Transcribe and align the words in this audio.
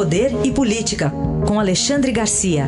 Poder 0.00 0.30
e 0.46 0.50
Política, 0.50 1.12
com 1.46 1.60
Alexandre 1.60 2.10
Garcia. 2.10 2.64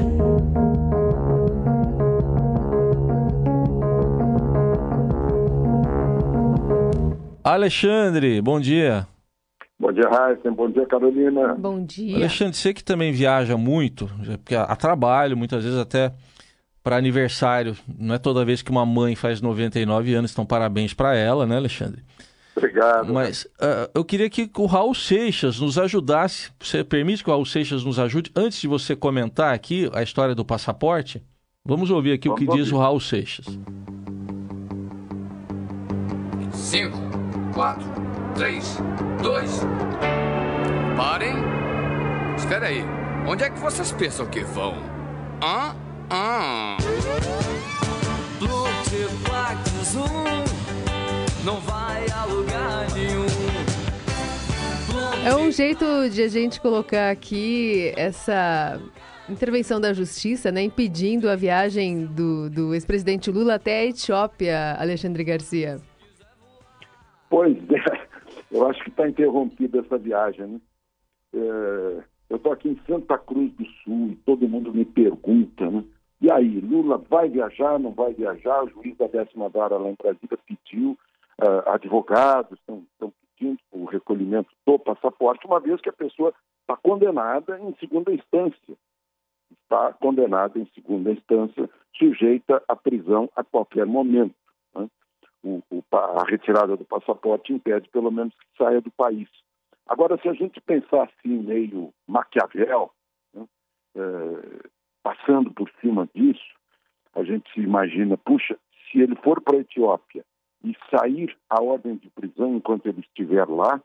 Alexandre, 7.42 8.42
bom 8.42 8.60
dia. 8.60 9.06
Bom 9.80 9.90
dia, 9.90 10.10
Raíssa. 10.10 10.50
Bom 10.50 10.68
dia, 10.70 10.84
Carolina. 10.84 11.54
Bom 11.54 11.82
dia. 11.82 12.16
Alexandre, 12.16 12.54
você 12.54 12.74
que 12.74 12.84
também 12.84 13.12
viaja 13.12 13.56
muito, 13.56 14.10
porque 14.44 14.54
a, 14.54 14.64
a 14.64 14.76
trabalho, 14.76 15.34
muitas 15.34 15.64
vezes 15.64 15.78
até 15.78 16.12
para 16.82 16.98
aniversário. 16.98 17.74
Não 17.98 18.14
é 18.14 18.18
toda 18.18 18.44
vez 18.44 18.60
que 18.60 18.70
uma 18.70 18.84
mãe 18.84 19.16
faz 19.16 19.40
99 19.40 20.12
anos, 20.12 20.32
então 20.32 20.44
parabéns 20.44 20.92
para 20.92 21.16
ela, 21.16 21.46
né, 21.46 21.56
Alexandre? 21.56 22.02
Obrigado. 22.54 23.12
Mas 23.12 23.44
uh, 23.44 23.90
eu 23.94 24.04
queria 24.04 24.28
que 24.28 24.50
o 24.56 24.66
Raul 24.66 24.94
Seixas 24.94 25.58
nos 25.58 25.78
ajudasse. 25.78 26.50
Você 26.60 26.84
permite 26.84 27.24
que 27.24 27.30
o 27.30 27.32
Raul 27.32 27.46
Seixas 27.46 27.84
nos 27.84 27.98
ajude? 27.98 28.30
Antes 28.36 28.60
de 28.60 28.68
você 28.68 28.94
comentar 28.94 29.54
aqui 29.54 29.90
a 29.94 30.02
história 30.02 30.34
do 30.34 30.44
passaporte, 30.44 31.22
vamos 31.64 31.90
ouvir 31.90 32.12
aqui 32.12 32.28
vamos 32.28 32.42
o 32.42 32.44
que 32.44 32.50
ouvir. 32.50 32.62
diz 32.62 32.72
o 32.72 32.78
Raul 32.78 33.00
Seixas. 33.00 33.46
5, 36.52 36.96
4, 37.54 37.84
3, 38.34 38.78
2. 39.22 39.60
Parem. 40.96 41.34
Espera 42.36 42.66
aí. 42.66 42.84
Onde 43.26 43.44
é 43.44 43.50
que 43.50 43.58
vocês 43.58 43.92
pensam 43.92 44.26
que 44.26 44.40
vão? 44.40 44.74
Hã? 45.42 45.74
Hã? 46.10 46.76
não 51.44 51.60
vai 51.60 52.06
a 52.10 52.24
lugar 52.24 52.46
nenhum. 52.46 52.51
É 55.24 55.36
um 55.36 55.52
jeito 55.52 55.84
de 56.10 56.20
a 56.20 56.28
gente 56.28 56.60
colocar 56.60 57.10
aqui 57.10 57.92
essa 57.96 58.80
intervenção 59.28 59.80
da 59.80 59.92
justiça, 59.92 60.50
né, 60.50 60.62
impedindo 60.62 61.30
a 61.30 61.36
viagem 61.36 62.06
do, 62.06 62.50
do 62.50 62.74
ex-presidente 62.74 63.30
Lula 63.30 63.54
até 63.54 63.80
a 63.80 63.86
Etiópia, 63.86 64.76
Alexandre 64.80 65.22
Garcia. 65.22 65.76
Pois 67.30 67.56
é, 67.56 68.08
eu 68.50 68.68
acho 68.68 68.82
que 68.82 68.90
está 68.90 69.08
interrompida 69.08 69.78
essa 69.78 69.96
viagem. 69.96 70.46
Né? 70.46 70.60
É, 71.34 72.02
eu 72.30 72.36
estou 72.36 72.52
aqui 72.52 72.70
em 72.70 72.80
Santa 72.84 73.16
Cruz 73.16 73.52
do 73.52 73.64
Sul 73.84 74.08
e 74.10 74.16
todo 74.26 74.48
mundo 74.48 74.74
me 74.74 74.84
pergunta, 74.84 75.70
né? 75.70 75.84
E 76.20 76.30
aí, 76.30 76.60
Lula 76.60 76.98
vai 77.10 77.28
viajar, 77.28 77.78
não 77.78 77.90
vai 77.90 78.12
viajar? 78.12 78.62
O 78.62 78.68
juiz 78.68 78.96
da 78.96 79.06
décima 79.06 79.48
vara 79.48 79.76
lá 79.76 79.88
em 79.88 79.96
Brasília 80.00 80.38
pediu 80.46 80.96
uh, 81.40 81.70
advogados 81.70 82.58
estão, 82.60 82.84
recolhimento 84.22 84.50
do 84.66 84.78
passaporte, 84.78 85.46
uma 85.46 85.60
vez 85.60 85.80
que 85.80 85.88
a 85.88 85.92
pessoa 85.92 86.32
está 86.60 86.76
condenada 86.76 87.58
em 87.58 87.74
segunda 87.76 88.12
instância. 88.12 88.76
Está 89.62 89.92
condenada 89.94 90.58
em 90.58 90.66
segunda 90.74 91.10
instância, 91.10 91.68
sujeita 91.96 92.62
à 92.68 92.76
prisão 92.76 93.28
a 93.36 93.44
qualquer 93.44 93.86
momento. 93.86 94.34
Né? 94.74 94.88
O, 95.42 95.62
o, 95.70 95.84
a 95.92 96.24
retirada 96.24 96.76
do 96.76 96.84
passaporte 96.84 97.52
impede, 97.52 97.88
pelo 97.90 98.10
menos, 98.10 98.34
que 98.34 98.46
saia 98.56 98.80
do 98.80 98.90
país. 98.90 99.28
Agora, 99.86 100.18
se 100.20 100.28
a 100.28 100.32
gente 100.32 100.60
pensar 100.60 101.04
assim, 101.04 101.42
meio 101.42 101.92
Maquiavel, 102.06 102.90
né? 103.34 103.46
é, 103.96 104.68
passando 105.02 105.52
por 105.52 105.70
cima 105.80 106.08
disso, 106.14 106.54
a 107.14 107.22
gente 107.24 107.52
se 107.52 107.60
imagina, 107.60 108.16
puxa, 108.16 108.56
se 108.90 109.00
ele 109.00 109.16
for 109.16 109.40
para 109.40 109.58
a 109.58 109.60
Etiópia 109.60 110.24
e 110.64 110.74
sair 110.90 111.36
a 111.50 111.60
ordem 111.62 111.96
de 111.96 112.08
prisão 112.10 112.54
enquanto 112.54 112.86
ele 112.86 113.00
estiver 113.00 113.46
lá, 113.48 113.82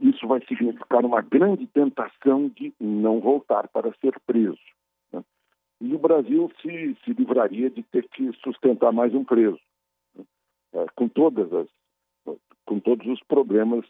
isso 0.00 0.26
vai 0.26 0.44
significar 0.46 1.04
uma 1.04 1.20
grande 1.20 1.66
tentação 1.66 2.48
de 2.48 2.72
não 2.80 3.20
voltar 3.20 3.68
para 3.68 3.92
ser 4.00 4.18
preso. 4.26 4.58
Né? 5.12 5.22
E 5.80 5.94
o 5.94 5.98
Brasil 5.98 6.50
se, 6.60 6.96
se 7.04 7.12
livraria 7.12 7.70
de 7.70 7.82
ter 7.82 8.08
que 8.08 8.32
sustentar 8.42 8.92
mais 8.92 9.14
um 9.14 9.24
preso, 9.24 9.60
né? 10.14 10.24
é, 10.74 10.86
com 10.94 11.08
todas 11.08 11.52
as 11.52 11.68
com 12.64 12.80
todos 12.80 13.06
os 13.06 13.22
problemas 13.22 13.86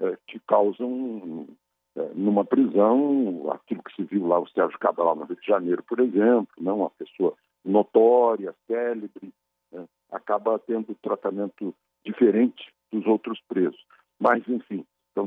é, 0.00 0.16
que 0.26 0.40
causam 0.40 1.46
é, 1.94 2.10
numa 2.14 2.44
prisão 2.44 3.50
aquilo 3.52 3.82
que 3.82 3.94
se 3.94 4.02
viu 4.02 4.26
lá 4.26 4.40
o 4.40 4.48
Sérgio 4.48 4.78
Cabral 4.78 5.14
no 5.14 5.24
Rio 5.24 5.36
de 5.36 5.46
Janeiro, 5.46 5.82
por 5.82 6.00
exemplo, 6.00 6.48
não 6.58 6.78
uma 6.78 6.90
pessoa 6.90 7.34
notória, 7.64 8.54
célebre, 8.66 9.32
né, 9.70 9.86
acaba 10.10 10.58
tendo 10.58 10.94
tratamento 10.96 11.74
diferente 12.04 12.72
dos 12.90 13.06
outros 13.06 13.40
presos. 13.48 13.80
Mas, 14.18 14.46
enfim, 14.48 14.83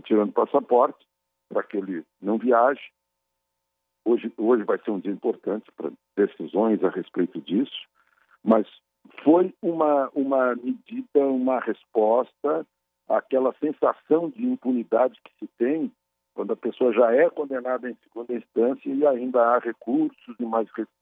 tirando 0.08 0.32
passaporte 0.32 1.06
para 1.50 1.64
que 1.64 1.78
ele 1.78 2.04
não 2.22 2.38
viaje. 2.38 2.82
Hoje, 4.06 4.32
hoje 4.38 4.64
vai 4.64 4.80
ser 4.80 4.92
um 4.92 5.00
dia 5.00 5.12
importante 5.12 5.70
para 5.76 5.92
decisões 6.16 6.84
a 6.84 6.90
respeito 6.90 7.42
disso, 7.42 7.88
mas 8.44 8.66
foi 9.24 9.54
uma, 9.62 10.10
uma 10.14 10.56
medida, 10.56 11.20
uma 11.26 11.60
resposta 11.60 12.66
àquela 13.08 13.54
sensação 13.60 14.30
de 14.30 14.46
impunidade 14.46 15.20
que 15.24 15.32
se 15.40 15.48
tem 15.58 15.92
quando 16.34 16.54
a 16.54 16.58
pessoa 16.58 16.94
já 16.94 17.12
é 17.14 17.30
condenada 17.30 17.90
em 17.90 17.98
segunda 18.04 18.34
instância 18.34 18.90
e 18.90 19.06
ainda 19.06 19.42
há 19.42 19.60
recursos 19.60 20.36
e 20.40 20.46
mais 20.46 20.68
recursos. 20.70 20.94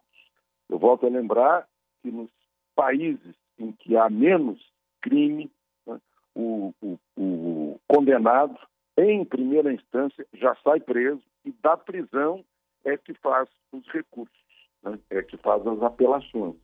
Eu 0.70 0.80
volto 0.80 1.06
a 1.06 1.10
lembrar 1.10 1.68
que 2.02 2.10
nos 2.10 2.30
países 2.76 3.36
em 3.60 3.72
que 3.74 3.98
há 3.98 4.10
menos 4.10 4.60
crime, 5.02 5.52
né, 5.86 6.00
o, 6.34 6.74
o, 6.82 6.98
o, 7.18 7.80
condenado, 7.88 8.58
em 8.98 9.26
primeira 9.26 9.74
instância, 9.74 10.26
já 10.34 10.56
sai 10.64 10.80
preso 10.80 11.22
e 11.44 11.52
da 11.62 11.76
prisão 11.76 12.44
é 12.84 12.98
que 12.98 13.14
faz 13.16 13.50
os 13.72 13.86
recursos, 13.88 14.34
né, 14.84 14.98
é 15.10 15.22
que 15.22 15.38
faz 15.38 15.66
as 15.66 15.82
apelações. 15.82 16.56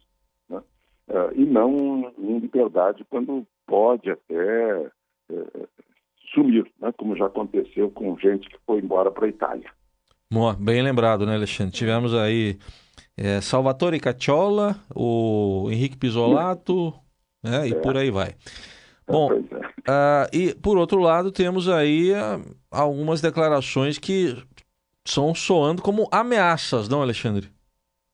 Né, 0.50 0.62
uh, 1.10 1.34
e 1.36 1.46
não 1.46 2.14
em 2.18 2.40
liberdade, 2.40 3.06
quando 3.10 3.46
pode 3.66 4.10
até 4.10 4.92
uh, 5.30 5.68
sumir, 6.34 6.72
né, 6.80 6.92
como 6.98 7.16
já 7.16 7.26
aconteceu 7.26 7.90
com 7.92 8.18
gente 8.18 8.50
que 8.50 8.58
foi 8.66 8.80
embora 8.80 9.12
para 9.12 9.26
a 9.26 9.30
Itália. 9.30 9.70
Bem 10.58 10.82
lembrado, 10.82 11.26
né, 11.26 11.36
Alexandre? 11.36 11.74
Tivemos 11.74 12.16
aí 12.16 12.58
é, 13.18 13.42
Salvatore 13.42 14.00
Cacciola, 14.00 14.78
o 14.96 15.68
Henrique 15.70 15.98
Pisolato, 15.98 16.94
né, 17.44 17.68
e 17.68 17.74
é. 17.74 17.76
por 17.76 17.98
aí 17.98 18.10
vai. 18.10 18.36
Bom, 19.12 19.32
uh, 19.34 20.28
e 20.34 20.54
por 20.56 20.78
outro 20.78 21.00
lado, 21.00 21.32
temos 21.32 21.68
aí 21.70 22.12
uh, 22.12 22.56
algumas 22.72 23.22
declarações 23.22 23.98
que 23.98 24.36
são 25.06 25.34
soando 25.34 25.82
como 25.82 26.08
ameaças, 26.12 26.88
não, 26.88 27.02
Alexandre? 27.02 27.50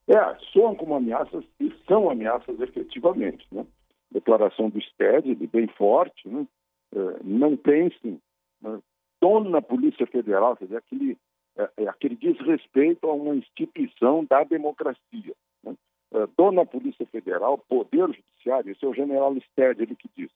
É, 0.07 0.35
soam 0.53 0.75
como 0.75 0.95
ameaças 0.95 1.43
e 1.59 1.71
são 1.87 2.09
ameaças 2.09 2.59
efetivamente. 2.59 3.45
Né? 3.51 3.65
Declaração 4.11 4.69
do 4.69 4.81
STED, 4.81 5.35
bem 5.47 5.67
forte, 5.77 6.27
né? 6.27 6.47
Uh, 6.95 7.19
não 7.23 7.57
pensem, 7.57 8.19
né? 8.61 8.79
dono 9.21 9.49
na 9.49 9.61
Polícia 9.61 10.07
Federal, 10.07 10.55
quer 10.55 10.65
dizer, 10.65 10.77
aquele 10.77 11.17
é, 11.57 11.69
é 11.77 11.87
aquele 11.87 12.15
desrespeito 12.15 13.07
a 13.07 13.13
uma 13.13 13.35
instituição 13.35 14.23
da 14.29 14.43
democracia. 14.43 15.33
Né? 15.63 15.75
É, 16.13 16.27
dona 16.37 16.65
Polícia 16.65 17.05
Federal, 17.07 17.57
Poder 17.57 18.07
Judiciário, 18.07 18.71
esse 18.71 18.85
é 18.85 18.87
o 18.87 18.93
general 18.93 19.35
Stede, 19.51 19.83
ele 19.83 19.95
que 19.95 20.09
disse, 20.15 20.33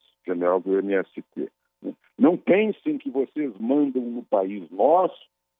do 0.59 0.77
MST. 0.79 1.51
Não 2.17 2.37
pensem 2.37 2.97
que 2.97 3.09
vocês 3.09 3.51
mandam 3.59 4.03
no 4.03 4.23
país. 4.23 4.69
Nós, 4.69 5.11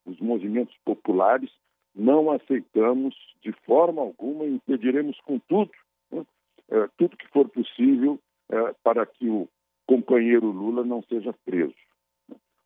os 0.06 0.20
movimentos 0.20 0.76
populares, 0.86 1.50
não 1.96 2.32
aceitamos 2.32 3.16
de 3.42 3.52
forma 3.66 4.02
alguma 4.02 4.46
e 4.46 4.56
impediremos 4.56 5.20
com 5.22 5.40
tudo, 5.40 5.72
né? 6.12 6.26
é, 6.70 6.88
tudo 6.98 7.18
que 7.18 7.28
for 7.30 7.50
possível 7.50 8.20
é, 8.50 8.74
para 8.84 9.06
que 9.06 9.28
o 9.28 9.48
companheiro 9.88 10.48
Lula 10.48 10.86
não 10.86 11.04
seja 11.04 11.34
preso. 11.44 11.76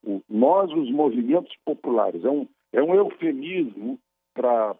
O, 0.03 0.21
nós, 0.29 0.71
os 0.71 0.91
movimentos 0.91 1.55
populares, 1.65 2.23
é 2.23 2.29
um, 2.29 2.47
é 2.71 2.83
um 2.83 2.93
eufemismo 2.93 3.97
para 4.35 4.75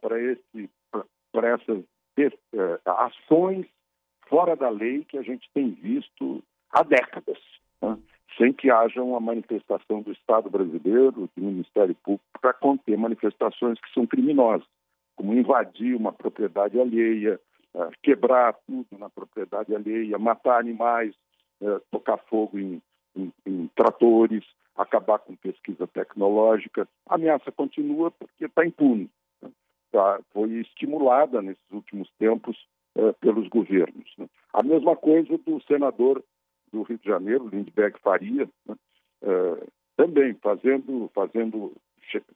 essas 1.54 1.84
eh, 2.18 2.80
ações 2.86 3.66
fora 4.28 4.56
da 4.56 4.70
lei 4.70 5.06
que 5.06 5.18
a 5.18 5.22
gente 5.22 5.50
tem 5.54 5.72
visto 5.72 5.95
há 6.76 6.84
décadas, 6.84 7.40
né? 7.82 7.98
sem 8.38 8.52
que 8.52 8.70
haja 8.70 9.02
uma 9.02 9.20
manifestação 9.20 10.02
do 10.02 10.12
Estado 10.12 10.50
brasileiro, 10.50 11.30
do 11.36 11.42
Ministério 11.42 11.96
Público, 11.96 12.26
para 12.42 12.52
conter 12.52 12.98
manifestações 12.98 13.80
que 13.80 13.94
são 13.94 14.06
criminosas, 14.06 14.68
como 15.16 15.34
invadir 15.34 15.96
uma 15.96 16.12
propriedade 16.12 16.78
alheia, 16.78 17.40
eh, 17.74 17.90
quebrar 18.04 18.54
tudo 18.68 18.86
na 19.00 19.10
propriedade 19.10 19.74
alheia, 19.74 20.20
matar 20.20 20.60
animais, 20.60 21.16
eh, 21.62 21.80
tocar 21.90 22.18
fogo 22.30 22.60
em, 22.60 22.82
em, 23.16 23.32
em 23.46 23.70
tratores, 23.74 24.44
acabar 24.76 25.20
com 25.20 25.34
pesquisa 25.38 25.88
tecnológica. 25.88 26.86
A 27.08 27.16
ameaça 27.16 27.54
continua 27.54 28.12
porque 28.12 28.46
está 28.46 28.66
impune. 28.66 29.10
Né? 29.42 29.50
Tá, 29.94 30.20
foi 30.34 30.50
estimulada 30.56 31.42
nesses 31.42 31.72
últimos 31.72 32.12
tempos 32.20 32.58
eh, 32.98 33.14
pelos 33.22 33.48
governos. 33.48 34.14
Né? 34.18 34.28
A 34.54 34.62
mesma 34.62 34.98
coisa 34.98 35.38
do 35.38 35.62
senador 35.62 36.22
do 36.76 36.84
Rio 36.84 36.98
de 36.98 37.06
Janeiro, 37.06 37.48
Lindbergh 37.48 37.98
Faria, 38.02 38.50
né? 38.68 38.76
eh, 39.24 39.68
também 39.96 40.34
fazendo, 40.36 41.10
fazendo 41.14 41.74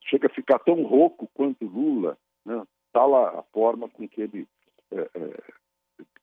chega 0.09 0.27
a 0.27 0.33
ficar 0.33 0.59
tão 0.59 0.81
rouco 0.83 1.29
quanto 1.33 1.65
Lula, 1.65 2.17
né? 2.45 2.63
tal 2.93 3.15
a, 3.15 3.39
a 3.39 3.43
forma 3.43 3.89
com 3.89 4.07
que 4.07 4.21
ele 4.21 4.47
é, 4.91 5.09
é, 5.13 5.43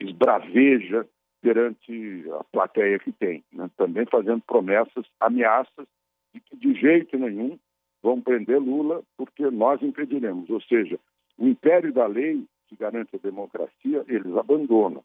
esbraveja 0.00 1.06
perante 1.42 2.24
a 2.40 2.44
plateia 2.44 2.98
que 2.98 3.12
tem, 3.12 3.44
né? 3.52 3.70
também 3.76 4.06
fazendo 4.06 4.42
promessas, 4.46 5.04
ameaças 5.20 5.86
de 6.34 6.40
que 6.40 6.56
de 6.56 6.74
jeito 6.74 7.16
nenhum 7.18 7.58
vão 8.02 8.20
prender 8.20 8.58
Lula 8.58 9.02
porque 9.16 9.48
nós 9.50 9.80
impediremos. 9.82 10.48
Ou 10.48 10.60
seja, 10.62 10.98
o 11.38 11.46
império 11.46 11.92
da 11.92 12.06
lei 12.06 12.44
que 12.66 12.76
garante 12.76 13.14
a 13.14 13.18
democracia, 13.18 14.04
eles 14.08 14.36
abandonam. 14.36 15.04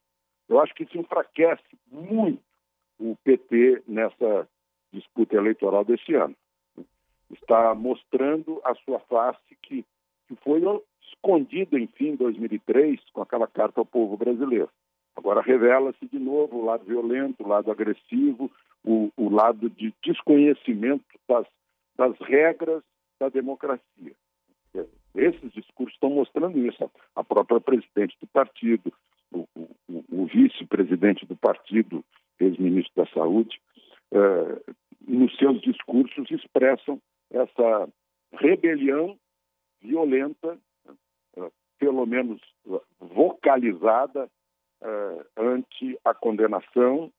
Eu 0.49 0.59
acho 0.59 0.73
que 0.73 0.83
isso 0.83 0.97
enfraquece 0.97 1.63
muito 1.91 2.41
o 3.01 3.18
PT 3.24 3.83
nessa 3.88 4.48
disputa 4.94 5.36
eleitoral 5.36 5.83
desse 5.83 6.13
ano. 6.13 6.36
Está 7.31 7.74
mostrando 7.74 8.62
a 8.63 8.75
sua 8.75 9.00
face 9.00 9.57
que, 9.63 9.83
que 10.27 10.36
foi 10.44 10.62
escondida, 11.12 11.80
enfim, 11.80 12.09
em 12.09 12.15
2003, 12.15 13.00
com 13.12 13.21
aquela 13.21 13.48
carta 13.48 13.81
ao 13.81 13.86
povo 13.86 14.15
brasileiro. 14.15 14.69
Agora 15.15 15.42
revela-se 15.42 16.06
de 16.06 16.19
novo 16.19 16.57
o 16.57 16.65
lado 16.65 16.86
violento, 16.86 17.44
o 17.44 17.48
lado 17.48 17.71
agressivo, 17.71 18.51
o, 18.83 19.12
o 19.18 19.30
lado 19.30 19.69
de 19.69 19.94
desconhecimento 20.03 21.03
das, 21.27 21.45
das 21.98 22.18
regras 22.19 22.83
da 23.19 23.30
democracia. 23.30 24.15
Esses 25.13 25.51
discursos 25.51 25.94
estão 25.94 26.09
mostrando 26.09 26.57
isso. 26.57 26.89
A 27.15 27.24
própria 27.24 27.59
presidente 27.59 28.18
do 28.21 28.27
partido, 28.27 28.94
o, 29.31 29.45
o, 29.56 30.03
o 30.09 30.25
vice-presidente 30.25 31.25
do 31.25 31.36
partido, 31.36 32.03
ex-ministro 32.61 32.93
da 32.95 33.11
Saúde, 33.11 33.59
eh, 34.11 34.73
nos 35.07 35.35
seus 35.37 35.59
discursos 35.61 36.29
expressam 36.29 37.01
essa 37.31 37.89
rebelião 38.33 39.17
violenta, 39.81 40.57
eh, 41.37 41.51
pelo 41.79 42.05
menos 42.05 42.39
vocalizada, 42.99 44.29
eh, 44.81 45.25
ante 45.37 45.97
a 46.05 46.13
condenação. 46.13 47.11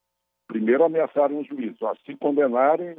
Primeiro 0.47 0.85
ameaçaram 0.85 1.41
os 1.41 1.47
juízes. 1.47 1.79
se 2.05 2.17
condenarem, 2.17 2.97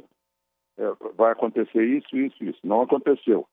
vai 1.14 1.30
acontecer 1.30 1.84
isso, 1.84 2.16
isso, 2.16 2.42
isso. 2.42 2.58
Não 2.64 2.82
aconteceu. 2.82 3.46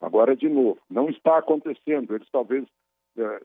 Agora, 0.00 0.36
de 0.36 0.48
novo, 0.48 0.78
não 0.90 1.08
está 1.08 1.38
acontecendo. 1.38 2.14
Eles 2.14 2.28
talvez 2.30 2.66
é, 3.16 3.40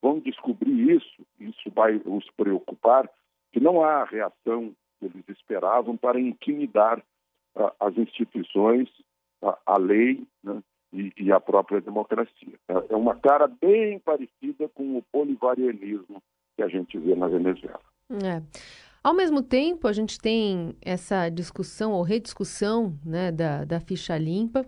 vão 0.00 0.18
descobrir 0.18 0.96
isso, 0.96 1.26
isso 1.38 1.70
vai 1.74 2.00
os 2.04 2.24
preocupar, 2.36 3.10
que 3.52 3.60
não 3.60 3.82
há 3.82 4.02
a 4.02 4.04
reação 4.04 4.72
que 4.98 5.06
eles 5.06 5.28
esperavam 5.28 5.96
para 5.96 6.20
intimidar 6.20 6.98
uh, 7.56 7.70
as 7.80 7.96
instituições, 7.96 8.88
uh, 9.42 9.54
a 9.64 9.78
lei 9.78 10.26
né, 10.42 10.62
e, 10.92 11.12
e, 11.16 11.32
a 11.32 11.40
própria 11.40 11.80
democracia. 11.80 12.58
É, 12.68 12.92
é 12.92 12.96
uma 12.96 13.14
cara 13.16 13.46
bem 13.46 13.98
parecida 13.98 14.68
com 14.74 14.98
o 14.98 15.04
bolivarianismo 15.12 16.22
que 16.56 16.62
a 16.62 16.68
gente 16.68 16.98
vê 16.98 17.14
na 17.14 17.28
Venezuela. 17.28 17.80
É. 18.10 18.42
Ao 19.02 19.14
mesmo 19.14 19.42
tempo, 19.42 19.86
a 19.86 19.92
gente 19.92 20.18
tem 20.18 20.74
essa 20.82 21.28
discussão 21.28 21.92
ou 21.92 22.02
rediscussão 22.02 22.98
né, 23.04 23.30
da, 23.30 23.64
da 23.64 23.80
ficha 23.80 24.18
limpa. 24.18 24.66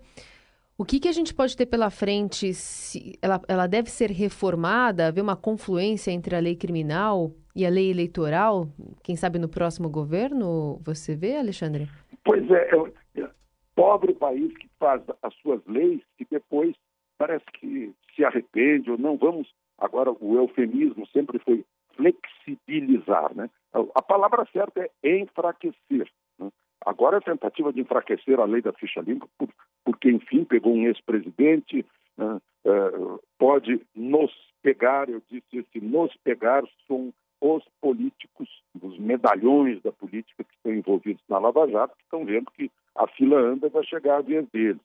O 0.81 0.85
que, 0.87 0.99
que 0.99 1.09
a 1.09 1.13
gente 1.13 1.35
pode 1.35 1.55
ter 1.55 1.67
pela 1.67 1.91
frente? 1.91 2.55
Se 2.55 3.19
ela, 3.21 3.39
ela 3.47 3.67
deve 3.67 3.91
ser 3.91 4.11
reformada, 4.11 5.09
haver 5.09 5.21
uma 5.21 5.37
confluência 5.37 6.11
entre 6.11 6.35
a 6.35 6.41
lei 6.41 6.57
criminal 6.57 7.33
e 7.55 7.67
a 7.67 7.69
lei 7.69 7.91
eleitoral? 7.91 8.67
Quem 9.05 9.15
sabe 9.15 9.39
no 9.39 9.47
próximo 9.47 9.91
governo? 9.91 10.81
Você 10.83 11.15
vê, 11.15 11.37
Alexandre? 11.37 11.87
Pois 12.25 12.51
é, 12.51 12.71
é, 12.75 13.21
é 13.21 13.31
pobre 13.75 14.15
país 14.15 14.57
que 14.57 14.71
faz 14.79 15.03
as 15.23 15.35
suas 15.43 15.61
leis 15.67 16.01
e 16.19 16.25
depois 16.31 16.75
parece 17.19 17.45
que 17.61 17.93
se 18.17 18.25
arrepende 18.25 18.91
ou 18.91 18.97
não. 18.97 19.19
Vamos, 19.19 19.53
agora 19.77 20.11
o 20.19 20.39
eufemismo 20.39 21.07
sempre 21.09 21.39
foi 21.41 21.63
flexibilizar, 21.95 23.35
né? 23.35 23.51
A 23.95 24.01
palavra 24.01 24.49
certa 24.51 24.89
é 25.03 25.19
enfraquecer. 25.19 26.09
Né? 26.39 26.51
Agora 26.87 27.19
a 27.19 27.21
tentativa 27.21 27.71
de 27.71 27.83
enfraquecer 27.83 28.41
a 28.41 28.47
lei 28.47 28.63
da 28.63 28.73
ficha 28.73 29.03
limpa 29.03 29.29
por 29.37 29.51
porque, 29.85 30.11
enfim, 30.11 30.45
pegou 30.45 30.75
um 30.75 30.87
ex-presidente, 30.87 31.85
uh, 32.19 33.21
pode 33.39 33.81
nos 33.95 34.33
pegar, 34.63 35.09
eu 35.09 35.23
disse, 35.31 35.59
esse 35.59 35.81
nos 35.81 36.15
pegar 36.19 36.63
são 36.87 37.13
os 37.41 37.65
políticos, 37.81 38.49
os 38.81 38.99
medalhões 38.99 39.81
da 39.83 39.91
política 39.91 40.45
que 40.45 40.55
estão 40.55 40.73
envolvidos 40.73 41.23
na 41.29 41.39
Lava 41.39 41.67
Jato, 41.69 41.97
que 41.97 42.03
estão 42.03 42.25
vendo 42.25 42.51
que 42.51 42.71
a 42.95 43.07
fila 43.09 43.41
anda 43.41 43.69
vai 43.71 43.85
chegar 43.85 44.19
a 44.19 44.23
vez 44.23 44.47
deles. 44.51 44.83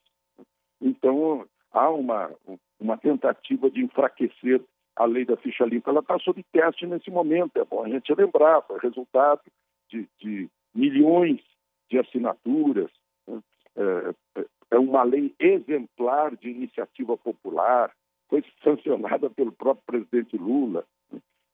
Então, 0.81 1.45
há 1.71 1.89
uma, 1.89 2.31
uma 2.79 2.97
tentativa 2.97 3.69
de 3.69 3.83
enfraquecer 3.83 4.61
a 4.95 5.05
lei 5.05 5.25
da 5.25 5.35
ficha 5.35 5.65
limpa. 5.65 5.91
Ela 5.91 5.99
está 5.99 6.17
sob 6.19 6.41
teste 6.53 6.87
nesse 6.87 7.11
momento, 7.11 7.57
é 7.57 7.65
bom 7.65 7.83
a 7.83 7.89
gente 7.89 8.13
lembrar, 8.13 8.61
foi 8.61 8.79
resultado 8.79 9.41
de, 9.89 10.07
de 10.19 10.49
milhões 10.73 11.41
de 11.89 11.99
assinaturas, 11.99 12.89
né? 13.27 13.41
é, 13.75 14.45
é 14.71 14.77
uma 14.77 15.03
lei 15.03 15.33
exemplar 15.39 16.35
de 16.35 16.49
iniciativa 16.49 17.17
popular, 17.17 17.91
foi 18.29 18.43
sancionada 18.63 19.29
pelo 19.29 19.51
próprio 19.51 19.85
presidente 19.85 20.37
Lula. 20.37 20.85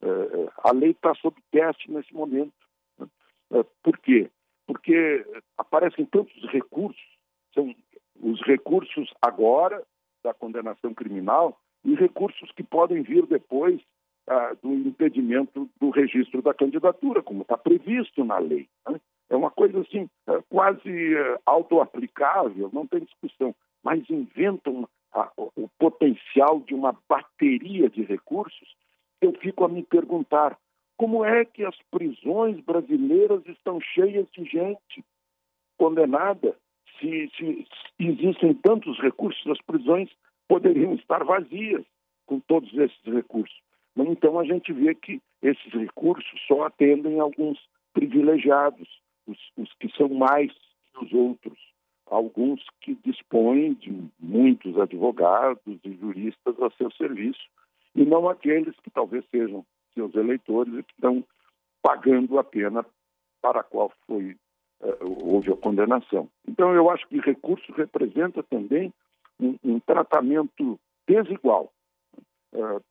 É, 0.02 0.08
é, 0.08 0.50
a 0.64 0.72
lei 0.72 0.92
está 0.92 1.14
sob 1.16 1.36
teste 1.52 1.92
nesse 1.92 2.14
momento. 2.14 2.54
É, 3.52 3.64
por 3.84 3.98
quê? 4.00 4.30
Porque 4.66 5.26
aparecem 5.58 6.06
tantos 6.06 6.44
recursos, 6.50 7.02
são 7.54 7.76
os 8.22 8.42
recursos 8.44 9.14
agora 9.22 9.84
da 10.24 10.34
condenação 10.34 10.94
criminal 10.94 11.60
e 11.84 11.96
recursos 11.96 12.52
que 12.52 12.64
podem 12.64 13.02
vir 13.02 13.26
depois 13.26 13.82
ah, 14.28 14.56
do 14.62 14.72
impedimento 14.72 15.70
do 15.80 15.90
registro 15.90 16.42
da 16.42 16.54
candidatura, 16.54 17.24
como 17.24 17.42
está 17.42 17.58
previsto 17.58 18.24
na 18.24 18.38
lei. 18.38 18.70
Né? 18.88 19.02
É 19.32 19.36
uma 19.36 19.50
coisa 19.50 19.80
assim, 19.80 20.10
é 20.28 20.42
quase 20.50 21.16
é, 21.16 21.40
auto-aplicável, 21.46 22.70
não 22.74 22.86
tem 22.86 23.00
discussão, 23.00 23.56
mas 23.82 24.08
inventam 24.10 24.86
o 25.38 25.70
potencial 25.80 26.60
de 26.60 26.74
uma 26.74 26.94
bateria 27.08 27.90
de 27.90 28.04
recursos. 28.04 28.76
Eu 29.22 29.32
fico 29.40 29.64
a 29.64 29.70
me 29.70 29.84
perguntar 29.84 30.58
como 30.98 31.24
é 31.24 31.46
que 31.46 31.64
as 31.64 31.78
prisões 31.90 32.60
brasileiras 32.60 33.42
estão 33.48 33.80
cheias 33.80 34.28
de 34.34 34.44
gente 34.44 35.04
condenada? 35.78 36.54
Se, 37.00 37.32
se, 37.38 37.68
existem 38.00 38.54
tantos 38.56 39.00
recursos, 39.00 39.48
as 39.48 39.62
prisões 39.62 40.10
poderiam 40.46 40.94
estar 40.96 41.24
vazias 41.24 41.86
com 42.26 42.42
todos 42.42 42.72
esses 42.74 43.04
recursos. 43.06 43.58
Então 43.98 44.38
a 44.38 44.44
gente 44.44 44.74
vê 44.74 44.94
que 44.94 45.22
esses 45.42 45.72
recursos 45.72 46.40
só 46.48 46.64
atendem 46.64 47.20
alguns 47.20 47.58
privilegiados 47.94 49.01
os, 49.28 49.38
os 49.58 49.74
que 49.74 49.90
são 49.96 50.10
mais 50.10 50.52
que 50.94 51.06
os 51.06 51.14
outros, 51.14 51.58
alguns 52.06 52.62
que 52.82 52.96
dispõem 52.96 53.74
de 53.74 53.92
muitos 54.20 54.78
advogados 54.78 55.80
e 55.84 55.94
juristas 55.96 56.62
a 56.62 56.70
seu 56.72 56.92
serviço, 56.92 57.42
e 57.96 58.06
não 58.06 58.30
aqueles 58.30 58.76
que 58.82 58.90
talvez 58.90 59.26
sejam 59.30 59.66
seus 59.94 60.14
eleitores 60.16 60.74
e 60.74 60.84
que 60.84 60.94
estão 60.94 61.24
pagando 61.82 62.40
a 62.40 62.44
pena 62.44 62.86
para 63.42 63.62
a 63.62 63.64
qual 63.64 63.92
foi 64.06 64.38
uh, 64.82 65.34
houve 65.34 65.52
a 65.52 65.58
condenação. 65.58 66.30
Então, 66.48 66.74
eu 66.74 66.90
acho 66.90 67.08
que 67.08 67.20
recurso 67.20 67.72
representa 67.74 68.44
também 68.44 68.94
um, 69.40 69.58
um 69.64 69.80
tratamento 69.80 70.80
desigual 71.08 71.72
uh, 72.54 72.82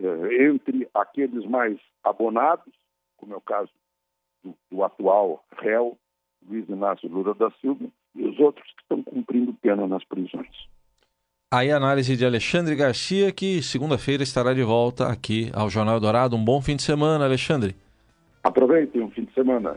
uh, 0.00 0.32
entre 0.32 0.88
aqueles 0.94 1.44
mais 1.44 1.78
abonados, 2.02 2.72
como 3.16 3.34
é 3.34 3.36
o 3.36 3.40
caso 3.40 3.70
do, 4.42 4.54
do 4.70 4.84
atual 4.84 5.44
réu, 5.60 5.96
Luiz 6.48 6.68
Inácio 6.68 7.08
Lula 7.08 7.34
da 7.34 7.50
Silva, 7.60 7.86
e 8.14 8.24
os 8.24 8.38
outros 8.38 8.66
que 8.72 8.82
estão 8.82 9.02
cumprindo 9.02 9.52
pena 9.54 9.86
nas 9.86 10.04
prisões. 10.04 10.68
Aí 11.52 11.72
a 11.72 11.76
análise 11.76 12.16
de 12.16 12.24
Alexandre 12.24 12.76
Garcia, 12.76 13.32
que 13.32 13.62
segunda-feira 13.62 14.22
estará 14.22 14.52
de 14.52 14.62
volta 14.62 15.08
aqui 15.08 15.50
ao 15.54 15.70
Jornal 15.70 15.98
Dourado. 15.98 16.36
Um 16.36 16.44
bom 16.44 16.60
fim 16.60 16.76
de 16.76 16.82
semana, 16.82 17.24
Alexandre. 17.24 17.74
Aproveitem 18.44 19.02
um 19.02 19.10
fim 19.10 19.24
de 19.24 19.32
semana. 19.32 19.76